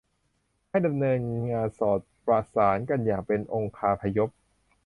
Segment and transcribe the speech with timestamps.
[0.69, 1.19] ให้ดำเนิน
[1.51, 4.29] งานสอดประสานกันอย่างเป็นองคาพยพ